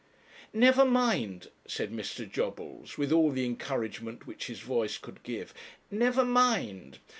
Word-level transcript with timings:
'Never 0.51 0.83
mind,' 0.83 1.51
said 1.67 1.91
Mr. 1.91 2.27
Jobbles, 2.27 2.97
with 2.97 3.11
all 3.11 3.29
the 3.29 3.45
encouragement 3.45 4.25
which 4.25 4.47
his 4.47 4.61
voice 4.61 4.97
could 4.97 5.21
give, 5.21 5.53
'never 5.91 6.25
mind. 6.25 6.97